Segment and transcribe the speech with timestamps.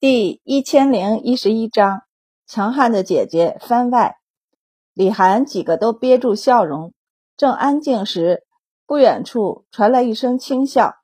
[0.00, 2.04] 第一千零一十一章，
[2.46, 4.16] 强悍的姐姐番外。
[4.94, 6.94] 李涵几个都憋住笑容，
[7.36, 8.46] 正安静时，
[8.86, 10.94] 不远处传来一声轻笑，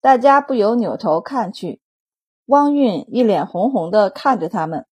[0.00, 1.80] 大家不由扭头看去。
[2.46, 4.86] 汪韵一脸红红的看着他们，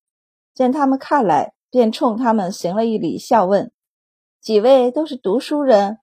[0.53, 3.71] 见他们看来，便冲他们行了一礼，笑问
[4.43, 5.99] ：“几位都是读书人？”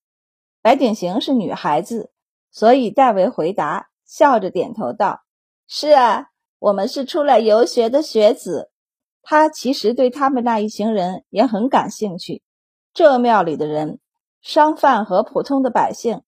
[0.63, 2.11] 白景行是女孩子，
[2.51, 5.21] 所以代为回答，笑着点头道
[5.69, 6.29] ：“是啊。”
[6.61, 8.71] 我们是出来游学的学子，
[9.23, 12.43] 他其实对他们那一行人也很感兴趣。
[12.93, 13.99] 这庙里的人，
[14.43, 16.21] 商贩和普通的百姓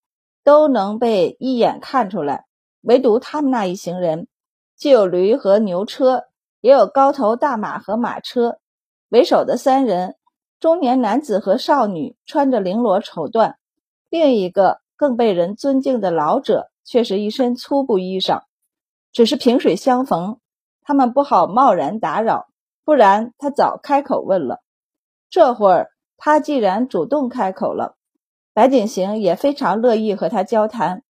[0.43, 2.47] 都能被一眼看出来，
[2.81, 4.27] 唯独他们那一行人，
[4.75, 6.25] 既有驴和牛车，
[6.63, 8.57] 也有高头大马和马车。
[9.11, 10.17] 为首的三人，
[10.59, 13.57] 中年男子和少女穿着绫罗绸缎，
[14.09, 18.45] 另一个更被人尊敬的老者，却是一身粗布衣裳。
[19.13, 20.41] 只是萍水相逢，
[20.83, 22.49] 他们不好贸然打扰，
[22.85, 24.63] 不然他早开口问了。
[25.29, 27.97] 这会儿他既然主动开口了，
[28.55, 31.03] 白景行也非常乐意和他交谈。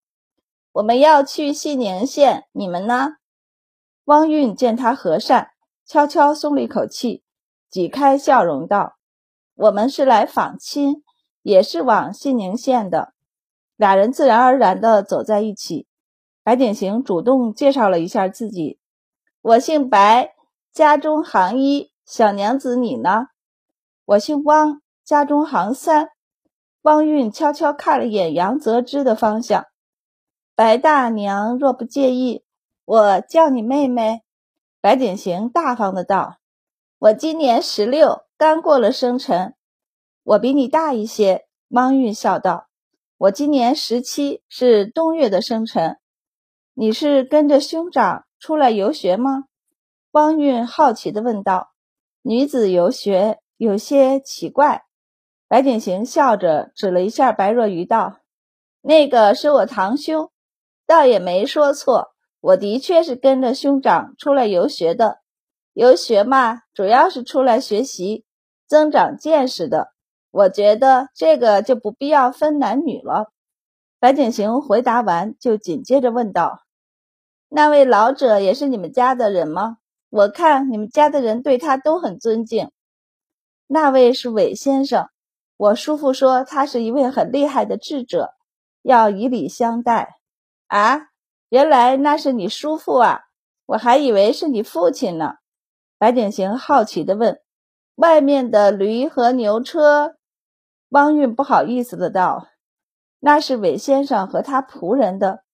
[0.73, 3.17] 我们要去西宁县，你们呢？
[4.05, 5.51] 汪韵见他和善，
[5.87, 7.23] 悄悄松了一口气，
[7.71, 8.97] 挤开笑容道
[9.55, 11.05] ：“我们是来访亲，
[11.43, 13.13] 也是往西宁县的。”
[13.77, 15.87] 俩人自然而然地走在一起。
[16.45, 18.81] 白景行主动介绍了一下自己
[19.43, 20.35] ：“我姓白，
[20.73, 21.93] 家中行一。
[22.05, 23.29] 小娘子你呢？
[24.05, 26.09] 我姓汪，家中行三。”
[26.83, 29.67] 汪韵悄悄看了眼杨泽之的方向
[30.57, 32.45] ：“白大娘若不介意，
[32.85, 34.23] 我叫你妹妹。”
[34.83, 36.39] 白景行大方的道
[36.99, 39.55] ：“我今年十六，刚过了生辰。
[40.25, 42.67] 我比你大一些。”汪韵笑道
[43.17, 45.99] ：“我今年十七，是冬月的生辰。”
[46.75, 49.45] 你是跟着兄长出来游学吗？
[50.13, 51.73] 汪韵好奇地问道。
[52.23, 54.85] 女子游学有些奇怪。
[55.49, 58.21] 白景行笑着指了一下白若愚道
[58.81, 60.31] ：“那个是我堂兄，
[60.87, 62.13] 倒也没说错。
[62.41, 65.19] 我的确是跟着兄长出来游学的。
[65.75, 68.25] 游学嘛，主要是出来学习、
[68.67, 69.93] 增长见识的。
[70.31, 73.31] 我觉得这个就不必要分男女了。”
[74.01, 76.63] 白景行回答完，就紧接着问道
[77.55, 79.77] ：“那位老者也是你们家的人吗？
[80.09, 82.71] 我看你们家的人对他都很尊敬。”
[83.69, 85.09] 那位是韦先生，
[85.59, 88.33] 我叔父说他是一位很厉害的智者，
[88.81, 90.17] 要以礼相待。
[90.67, 91.09] 啊，
[91.51, 93.21] 原来那是你叔父啊！
[93.67, 95.35] 我还以为是你父亲呢。
[95.99, 97.39] 白景行好奇地问
[97.97, 100.17] ：“外面的驴和牛车？”
[100.89, 102.49] 汪运不好意思的道。
[103.21, 105.45] 那是韦先生和他仆人的。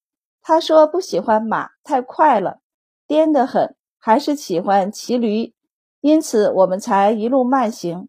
[0.42, 2.60] 他说不喜欢马，太快了，
[3.06, 5.54] 颠得很，还是喜欢骑驴，
[6.00, 8.08] 因此我们才一路慢行。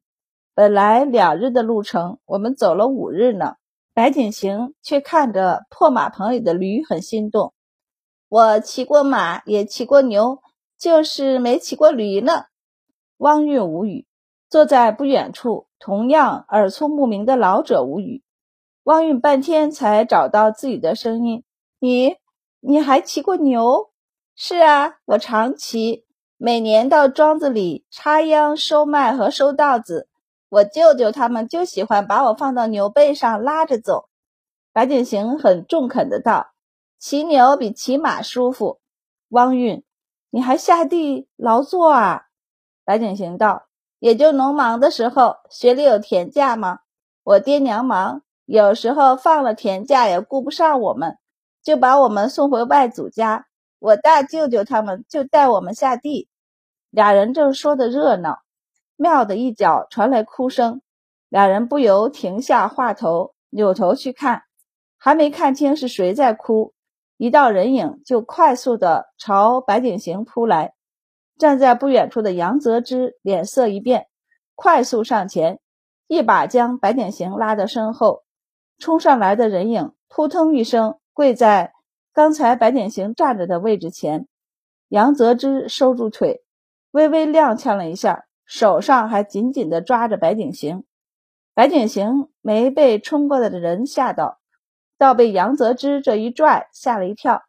[0.54, 3.56] 本来两日的路程，我们走了五日呢。
[3.94, 7.54] 白景行却看着破马棚里的驴，很心动。
[8.30, 10.40] 我骑过马，也骑过牛，
[10.78, 12.46] 就是没骑过驴呢。
[13.18, 14.08] 汪韵无语，
[14.50, 18.24] 坐在不远处，同样耳聪目明的老者无语。
[18.84, 21.44] 汪韵半天才找到自己的声音
[21.80, 22.18] ：“你，
[22.60, 23.90] 你还骑过牛？
[24.36, 30.10] 是啊，我常骑，每年到庄子里插秧、收麦和收稻子。
[30.50, 34.10] 我舅舅他们就喜欢把我放到牛背上拉着走。”
[34.74, 36.52] 白景行很中肯的道
[37.00, 38.80] ：“骑牛比骑马舒服。”
[39.30, 39.84] 汪运，
[40.30, 42.24] 你还下地劳作啊？
[42.84, 43.68] 白景行道
[44.00, 46.80] ：“也就农忙的时候，学里有田假吗？
[47.24, 51.20] 我爹娘忙。”有时候放了田假也顾不上我们，
[51.64, 53.48] 就把我们送回外祖家。
[53.80, 56.28] 我大舅舅他们就带我们下地。
[56.90, 58.40] 俩人正说的热闹，
[58.96, 60.82] 庙的一角传来哭声，
[61.30, 64.44] 俩人不由停下话头，扭头去看，
[64.98, 66.74] 还没看清是谁在哭，
[67.16, 70.74] 一道人影就快速的朝白景行扑来。
[71.38, 74.08] 站在不远处的杨泽之脸色一变，
[74.56, 75.62] 快速上前，
[76.08, 78.24] 一把将白景行拉到身后。
[78.78, 81.74] 冲上来的人影扑腾一声跪在
[82.14, 84.28] 刚才白景行站着的位置前，
[84.88, 86.44] 杨泽之收住腿，
[86.92, 90.84] 微微踉跄了一下，手上还紧紧地抓着白景行。
[91.54, 94.40] 白景行没被冲过来的人吓到，
[94.98, 97.44] 倒被杨泽之这一拽吓了一跳。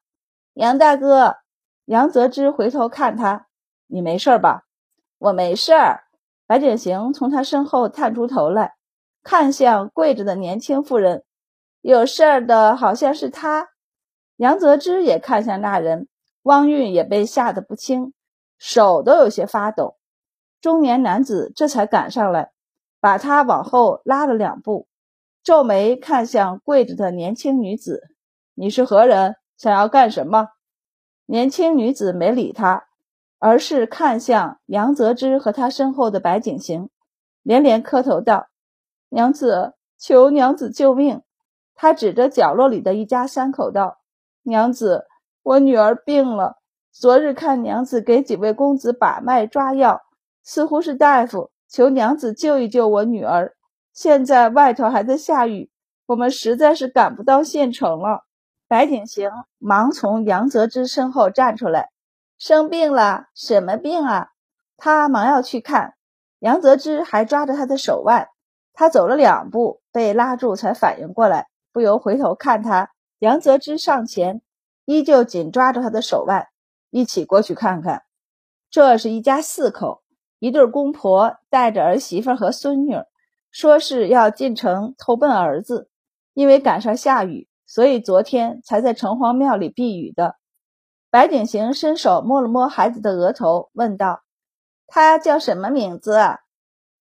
[0.54, 1.36] 杨大哥，
[1.84, 3.46] 杨泽之回头看他，
[3.86, 4.64] 你没事吧？
[5.18, 6.04] 我没事儿。
[6.46, 8.74] 白景行从他身后探出头来。
[9.22, 11.24] 看向跪着的年轻妇人，
[11.80, 13.68] 有事儿的好像是他。
[14.36, 16.08] 杨泽之也看向那人，
[16.42, 18.12] 汪韵也被吓得不轻，
[18.58, 19.96] 手都有些发抖。
[20.60, 22.52] 中年男子这才赶上来，
[23.00, 24.88] 把他往后拉了两步，
[25.42, 28.08] 皱眉看向跪着的年轻女子
[28.54, 29.36] ：“你是何人？
[29.56, 30.48] 想要干什么？”
[31.24, 32.88] 年轻女子没理他，
[33.38, 36.90] 而是看向杨泽之和他身后的白景行，
[37.42, 38.48] 连连磕头道
[39.08, 41.22] ：“娘子，求娘子救命！”
[41.82, 44.00] 他指着角落里的一家三口道
[44.44, 45.06] ：“娘子，
[45.42, 46.56] 我女儿病了，
[46.92, 50.02] 昨日看娘子给几位公子把脉抓药。”
[50.44, 53.54] 似乎是大夫，求娘子救一救我女儿。
[53.94, 55.70] 现在外头还在下雨，
[56.04, 58.26] 我们实在是赶不到县城了。
[58.68, 61.88] 白景行忙从杨泽之身后站出来，
[62.36, 63.28] 生病了？
[63.34, 64.28] 什么病啊？
[64.76, 65.94] 他忙要去看。
[66.40, 68.28] 杨泽之还抓着他的手腕，
[68.74, 72.90] 他走了两步，被拉住，才反应过来，不由回头看他。
[73.19, 74.43] 杨泽之上前，
[74.84, 76.49] 依旧紧抓着他的手腕，
[76.90, 78.02] 一起过去看看。
[78.70, 80.02] 这是一家四口。
[80.38, 82.94] 一对公婆带着儿媳妇和孙女，
[83.50, 85.90] 说是要进城投奔儿子，
[86.32, 90.37] 因为赶上下雨，所以昨天才在城隍庙里避雨的。
[91.11, 94.23] 白景行伸手摸了摸孩子的额头，问道
[94.88, 96.19] ：“他叫什么名字？”“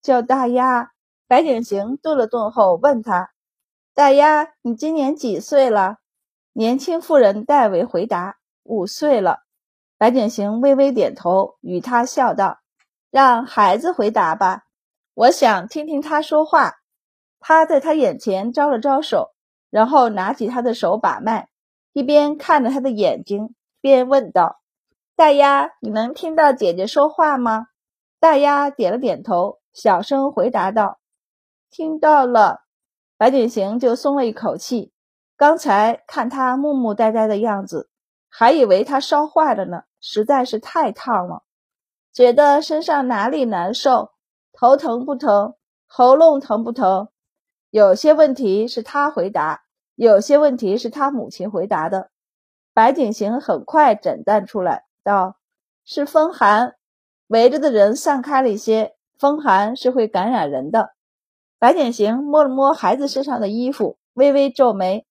[0.04, 0.92] 叫大丫。”
[1.26, 3.32] 白景行顿了顿后问他
[4.00, 5.98] ：“大丫，你今年几岁了？”
[6.56, 9.40] 年轻妇人代为回答：“五岁了。”
[10.00, 12.60] 白景行微微点头，与他笑道。
[13.12, 14.64] 让孩子回答吧，
[15.14, 16.76] 我想听听他说话。
[17.42, 19.34] 他在他眼前招了招手，
[19.70, 21.50] 然后拿起他的手把脉，
[21.92, 24.62] 一边看着他的眼睛，边问道
[25.18, 27.68] ：“大丫，你能听到姐姐说话吗？”
[28.18, 31.00] 大丫点了点头，小声回答道
[31.70, 32.62] ：“听到了。”
[33.20, 34.94] 白景行就松了一口气。
[35.36, 37.90] 刚才看他木木呆呆的样子，
[38.30, 41.44] 还以为他烧坏了呢，实在是太烫了。
[42.14, 44.12] 觉得身上哪里难受？
[44.54, 45.56] 头疼不疼？
[45.86, 47.10] 喉咙疼不疼？
[47.72, 49.64] 有些问题是他回答，
[49.96, 52.12] 有些问题是他母亲回答的。
[52.74, 55.36] 白景行很快诊断出来，道
[55.84, 56.76] ：“是风寒，
[57.28, 58.96] 围着的人散开了一些。
[59.18, 60.94] 风寒是会感染人的。”
[61.60, 65.06] 白景行摸了摸孩子身上的衣服，微微皱眉：“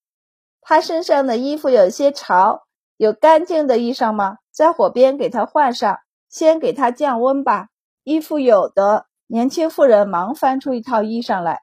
[0.60, 2.64] 他身上的衣服有些潮，
[2.96, 4.38] 有干净的衣裳吗？
[4.50, 5.98] 在火边给他换上。”
[6.28, 7.68] 先给他降温吧。
[8.04, 11.62] 衣服有的，年轻妇人忙翻出一套衣裳来，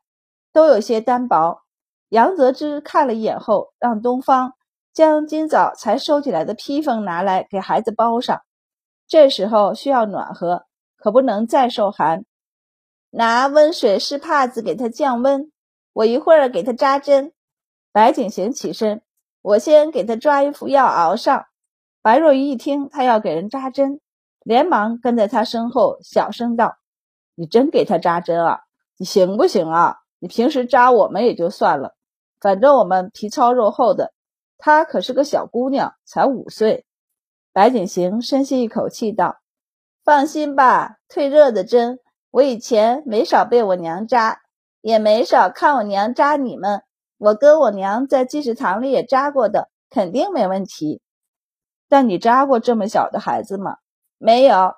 [0.51, 1.61] 都有些单薄。
[2.09, 4.53] 杨泽之看了一眼后，让东方
[4.91, 8.41] 将今早才收起来的披风拿来给孩子包上。
[9.07, 10.65] 这时候需要暖和，
[10.97, 12.25] 可不能再受寒。
[13.17, 15.49] 拿温水湿帕子给他降温。
[15.93, 17.31] 我一会儿给他扎针。
[17.93, 19.01] 白景行起身，
[19.41, 21.45] 我先给他抓一副药熬上。
[22.01, 24.01] 白若愚一听他要给人扎针。
[24.43, 26.77] 连忙跟在他身后，小声道
[27.35, 28.63] ：“你真给他扎针啊？
[28.97, 29.99] 你行不行啊？
[30.19, 31.95] 你平时扎我们也就算了，
[32.41, 34.13] 反正我们皮糙肉厚的。
[34.57, 36.85] 她可是个小姑娘，才五岁。”
[37.53, 39.39] 白景行深吸一口气道
[40.03, 41.99] ：“放心吧，退热的针，
[42.35, 44.41] 我以前没少被我娘扎，
[44.81, 46.83] 也没少看我娘扎你们。
[47.17, 51.01] 我跟我娘在济世堂里也扎过的，肯定没问题。
[51.87, 53.77] 但你扎过这么小的孩子吗？”
[54.19, 54.73] 没有，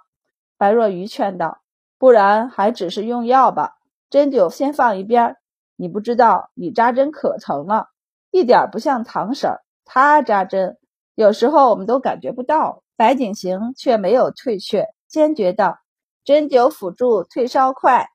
[0.56, 1.62] 白若愚劝道
[1.98, 3.72] ：“不然还只是用药吧，
[4.12, 5.36] 针灸先放一边。
[5.78, 7.88] 你不知道，你扎针可疼了，
[8.30, 10.78] 一点不像堂婶儿，她扎针
[11.16, 15.80] 有时候我们都感觉不到。”白景行却没有退却，坚决道
[16.28, 18.10] ：“针灸辅助退烧快。”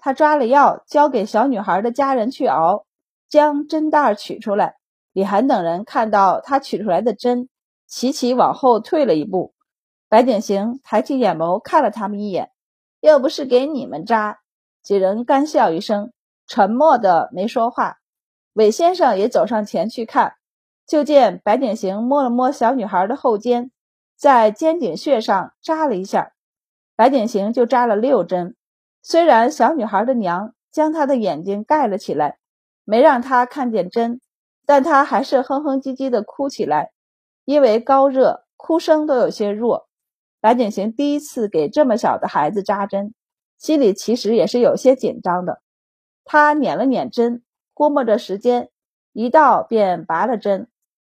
[0.00, 2.86] 他抓了药，交给小女孩的家人去熬，
[3.28, 4.76] 将针袋取出来。
[5.12, 7.48] 李涵等人看到他取出来的针，
[7.86, 9.52] 齐齐往后退了一步。
[10.08, 12.52] 白景行抬起眼眸看了他们一眼，
[13.00, 14.38] 又不是给你们扎。
[14.82, 16.12] 几人干笑一声，
[16.46, 17.98] 沉默的没说话。
[18.54, 20.34] 韦先生也走上前去看，
[20.86, 23.70] 就见白景行摸了摸小女孩的后肩，
[24.16, 26.32] 在肩颈穴上扎了一下。
[26.98, 28.56] 白景行就扎了六针。
[29.02, 32.38] 虽然小女孩的娘将她的眼睛盖了起来，
[32.82, 34.20] 没让她看见针，
[34.66, 36.90] 但她还是哼哼唧唧的哭起来，
[37.44, 39.86] 因为高热，哭声都有些弱。
[40.40, 43.14] 白景行第一次给这么小的孩子扎针，
[43.56, 45.62] 心里其实也是有些紧张的。
[46.24, 48.70] 他捻了捻针，估摸着时间，
[49.12, 50.68] 一到便拔了针。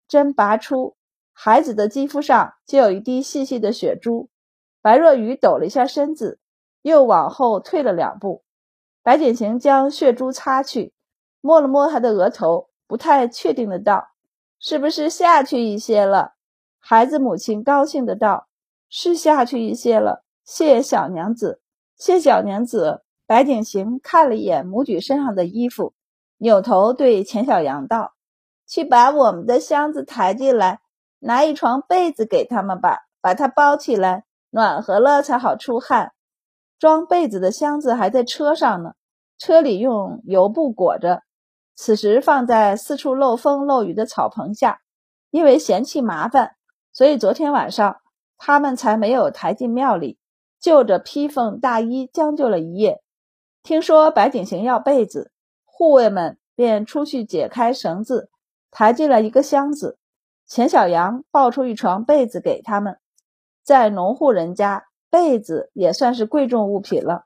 [0.09, 0.97] 针拔出，
[1.33, 4.28] 孩子的肌肤上就有一滴细细的血珠。
[4.87, 6.38] 白若愚抖了一下身子，
[6.83, 8.45] 又往后退了两步。
[9.02, 10.95] 白景行将血珠擦去，
[11.40, 14.11] 摸了摸他的额头，不太确定的道
[14.61, 16.35] ：“是不是下去一些了？”
[16.78, 18.47] 孩子母亲高兴的道。
[18.88, 21.61] 是下去一些了，谢小娘子，
[21.97, 23.02] 谢小娘子。
[23.26, 25.95] 白景行看了一眼母举身上的衣服，
[26.37, 28.14] 扭头对钱小阳道
[28.69, 30.78] ：“去把我们的箱子抬进来，
[31.19, 34.25] 拿一床被子给他们吧，把它包起来，
[34.56, 36.12] 暖和了才好出汗。
[36.78, 38.94] 装被子的箱子还在车上呢，
[39.36, 41.20] 车里用油布裹着，
[41.75, 44.80] 此时放在四处漏风漏雨的草棚下。
[45.30, 46.52] 因为嫌弃麻烦，
[46.94, 47.98] 所以昨天晚上
[48.38, 50.18] 他们才没有抬进庙里，
[50.58, 53.02] 就着披风大衣将就了一夜。”
[53.62, 55.32] 听说白景行要被子，
[55.66, 58.30] 护卫们便出去解开绳子，
[58.70, 59.98] 抬进了一个箱子。
[60.46, 62.98] 钱小阳抱出一床被子给他们，
[63.66, 67.25] 在农户人家，被子也算是贵重物品了。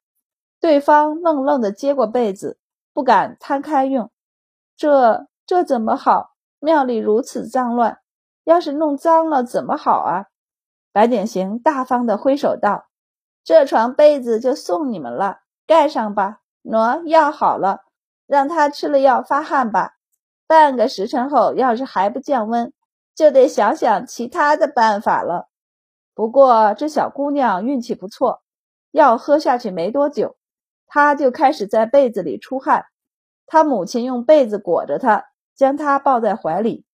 [0.58, 2.58] 对方愣愣地接过被子，
[2.94, 4.10] 不敢摊开用。
[4.74, 6.30] 这这怎么好？
[6.58, 7.98] 庙里如此脏乱，
[8.44, 10.28] 要是弄脏了怎么好啊？
[10.92, 12.86] 白景行大方地挥手道
[13.44, 17.80] ：“这床被子就送你们了。”盖上吧，喏，药好了，
[18.26, 19.96] 让他吃了药发汗吧。
[20.46, 22.72] 半个时辰后，要是还不降温，
[23.14, 25.49] 就得想想其他的办法了。
[26.14, 28.42] 不过这小姑娘运气不错，
[28.90, 30.36] 药喝下去没多久，
[30.86, 32.84] 她就开始在被子里出汗。
[33.46, 35.24] 她母亲用被子裹着她，
[35.56, 36.84] 将她抱在怀里。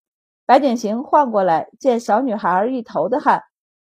[0.45, 3.43] 白景行晃过来，见小女孩一头的汗，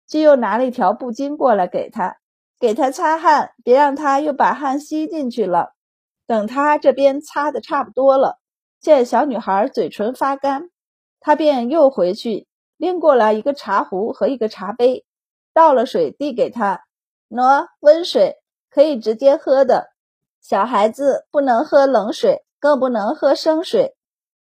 [0.08, 2.16] 就又拿了一条布巾过来给她。
[2.58, 5.74] 给她擦汗，别让她又把汗吸进去了。
[6.26, 8.38] 等她这边擦的差不多了，
[8.80, 10.70] 见小女孩嘴唇发干，
[11.20, 15.04] 他便又回去拎过来一个茶壶和一个茶杯，
[15.58, 16.84] 倒了水递给他。
[17.28, 18.36] 喏，温水
[18.70, 19.88] 可以直接喝的，
[20.40, 23.96] 小孩子不能喝冷水，更不能喝生水。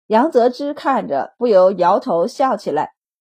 [0.07, 2.93] 杨泽之看着，不由摇头笑起来。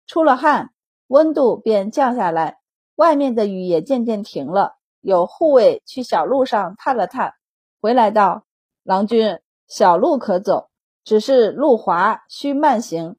[0.08, 0.70] 出了汗，
[1.08, 2.60] 温度便降下来。
[2.96, 7.34] 外面的雨也渐渐停了，有护卫去小路上探了探，
[7.82, 8.46] 回来道
[8.84, 10.70] ：“郎君，小路可走，
[11.04, 13.18] 只是路滑，需慢行。”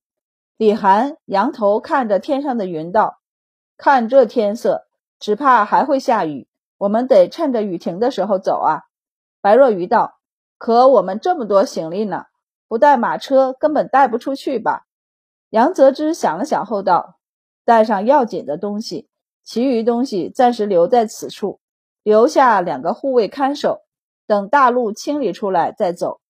[0.56, 3.18] 李涵仰头看着天上的云道
[3.76, 4.86] ：“看这天色，
[5.18, 8.82] 只怕还会下雨，我们得趁着雨停的时候走啊。”
[9.40, 10.18] 白若愚道
[10.58, 12.24] ：“可我们这么多行李呢，
[12.68, 14.84] 不带马车根本带不出去吧？”
[15.50, 17.18] 杨泽之想了想后道
[17.64, 19.08] ：“带上要紧的东西。”
[19.44, 21.60] 其余东西暂时留在此处，
[22.02, 23.82] 留下两个护卫看守，
[24.26, 26.20] 等大路清理出来再走。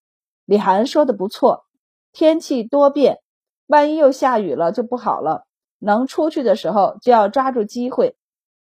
[0.45, 1.65] 李涵说的不错，
[2.13, 3.21] 天气多变，
[3.69, 5.47] 万一又下雨了就不好了。
[5.79, 8.17] 能出去的时候就要抓住机会。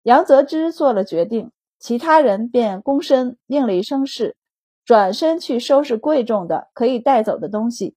[0.03, 4.35] 杨泽之做了决定，其他人便躬身应了一声是，
[4.85, 7.95] 转身去收拾贵重的可以带走的东西。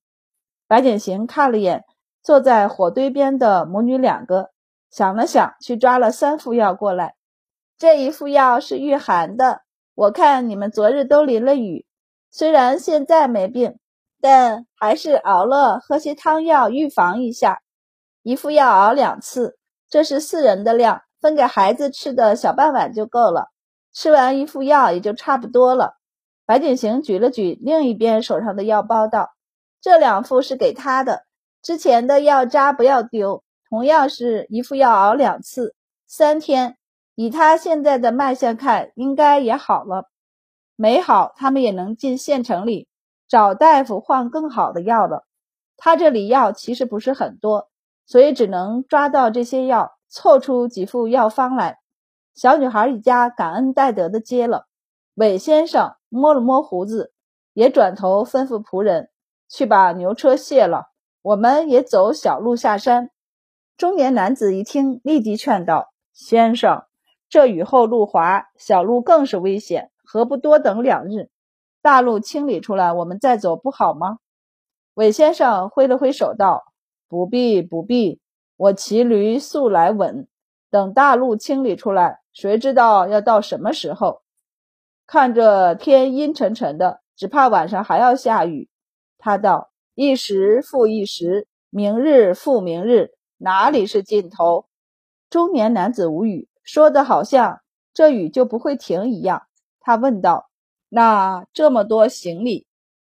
[0.66, 1.84] 白景行看了眼
[2.22, 4.50] 坐在火堆边的母女两个。
[4.90, 7.14] 想了想，去抓了三副药过来。
[7.78, 9.62] 这一副药是御寒的，
[9.94, 11.86] 我看你们昨日都淋了雨，
[12.30, 13.78] 虽然现在没病，
[14.20, 17.60] 但还是熬了喝些汤药预防一下。
[18.22, 19.56] 一副药熬两次，
[19.88, 23.48] 这是四人的量，分给孩子吃的小半碗就够了。
[23.92, 25.94] 吃完一副药也就差不多了。
[26.46, 29.30] 白景行举了举另一边手上的药包，道
[29.80, 31.24] ：“这两副是给他的，
[31.62, 36.76] 之前的药渣不要丢。”同样是一副药熬两次，三天，
[37.14, 40.10] 以他现在的脉象看，应该也好了。
[40.74, 42.88] 没好，他们也能进县城里
[43.28, 45.24] 找大夫换更好的药了。
[45.76, 47.69] 他这里药其实不是很多，
[48.10, 51.78] 所以只能抓到这些药，凑出几副药方来。
[52.34, 54.66] 小女孩一家感恩戴德的接了。
[55.14, 57.12] 韦先生摸了摸胡子，
[57.52, 59.10] 也转头吩咐仆人
[59.48, 60.86] 去把牛车卸了，
[61.22, 63.10] 我们也走小路下山。
[63.76, 66.82] 中年男子一听，立即劝道：“先生，
[67.28, 71.30] 这雨后路滑，小路更是危险，何不多等两日？
[71.80, 74.18] 大路清理出来，我们再走，不好吗？”
[74.94, 76.64] 韦先生挥了挥手道
[77.10, 78.20] ：“不必，不必，
[78.56, 80.28] 我骑驴素来稳，
[80.70, 84.22] 等大路清理出来，谁知道要到什么时候？
[85.08, 88.70] 看着天阴沉沉的，只怕晚上还要下雨。”
[89.18, 93.10] 他道：“一时复一时，明日复明日。”
[93.42, 94.66] 哪里是尽头？
[95.28, 97.60] 中年男子无语，说的好像
[97.92, 99.42] 这雨就不会停一样。
[99.80, 100.48] 他问道
[100.88, 102.68] ：“那这么多行李，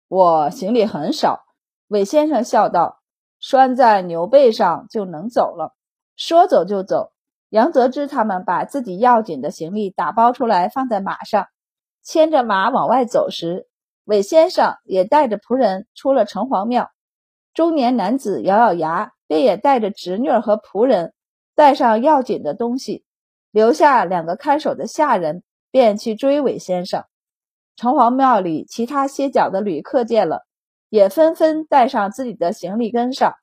[0.07, 1.45] 我行李很少。”
[1.89, 2.96] 韦先生笑道
[3.39, 5.75] ：“拴在牛背上就能走了。”
[6.15, 7.11] 说走就走。
[7.49, 11.47] 杨泽之他们把自己要紧的行李打包出来，放在马上，
[12.03, 13.67] 牵着马往外走时，
[14.03, 16.91] 韦先生也带着仆人出了城隍庙。
[17.53, 19.13] 中年男子咬咬牙。
[19.29, 21.13] 便也带着侄女和仆人，
[21.53, 23.03] 带上要紧的东西，
[23.51, 27.03] 留下两个看守的下人，便去追韦先生。
[27.75, 30.46] 城隍庙里其他歇脚的旅客见了，
[30.89, 33.33] 也纷纷带上自己的行李跟上。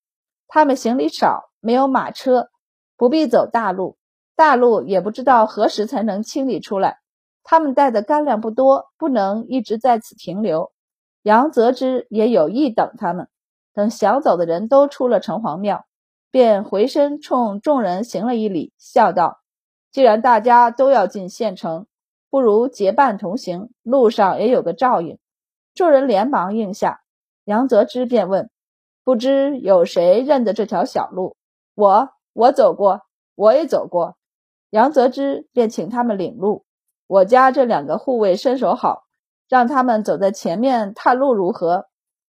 [0.48, 2.48] 他们行李少，没有马车，
[2.96, 3.96] 不必走大路，
[4.36, 6.98] 大路也不知道何时才能清理出来。
[7.42, 10.72] 他们带的干粮不多，不能一直在此停留。
[11.22, 13.28] 杨泽之也有意等他们，
[13.74, 15.86] 等想走的人都出了城隍庙，
[16.30, 19.40] 便回身冲众人行了一礼，笑道
[19.92, 21.86] ：“既然大家都要进县城，
[22.30, 25.18] 不如结伴同行，路上也有个照应。”
[25.74, 27.03] 众人连忙应下。
[27.44, 28.50] 杨泽之便问
[29.04, 31.36] ：“不知有谁认得这条小路
[31.74, 33.02] ？”“我，我走过，
[33.34, 34.16] 我也走过。”
[34.70, 36.64] 杨泽之便请他们领路。
[37.06, 39.04] 我家这两个护卫身手好，
[39.48, 41.86] 让他们走在前面探路如何？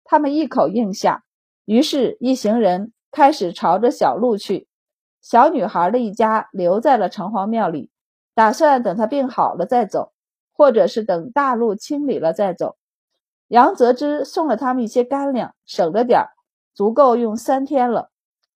[0.04, 1.22] 他们一口应下。
[1.64, 4.68] 于是，一行人开始朝着小路去。
[5.22, 7.90] 小女孩的一家留在了城隍庙里，
[8.34, 10.12] 打算等她病好了再走，
[10.52, 12.76] 或者是等大路清理了再走。
[13.48, 16.28] 杨泽之送了他们一些干粮，省着点儿，
[16.74, 18.10] 足够用三天了。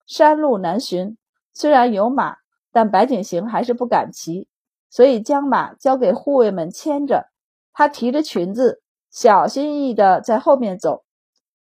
[0.06, 1.16] 山路难寻，
[1.52, 2.38] 虽然有马，
[2.72, 4.48] 但白景行还是不敢骑。
[4.88, 7.28] 所以将马交给护卫们牵着，
[7.72, 11.04] 他提着裙子，小心翼翼地在后面走。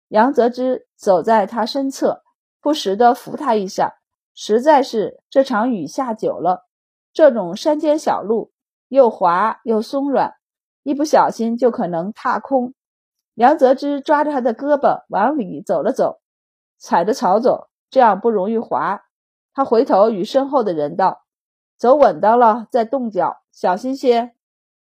[0.08, 2.22] 杨泽之走在他身侧，
[2.62, 3.96] 不时地扶他一下。
[4.32, 6.66] 实在是这场雨下久了，
[7.12, 8.52] 这种山间小路
[8.88, 10.32] 又滑又松软，
[10.82, 12.72] 一不小心就可能踏空。
[13.38, 16.18] 杨泽之抓着他的胳膊往里走了走，
[16.76, 19.04] 踩着草走，这样不容易滑。
[19.54, 21.22] 他回头与身后的人道。
[21.76, 24.34] 走稳当了，再动脚，小心些。